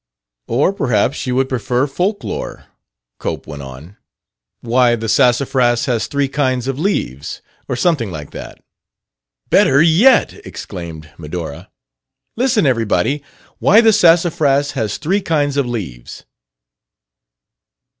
[0.47, 2.65] "Or perhaps you would prefer folk lore,"
[3.19, 3.97] Cope went on.
[4.61, 8.63] "Why the Sassafras has Three Kinds of Leaves, or something like that."
[9.51, 11.69] "Better yet!" exclaimed Medora.
[12.35, 13.21] "Listen, everybody.
[13.59, 16.25] Why the Sassafras has Three Kinds of Leaves."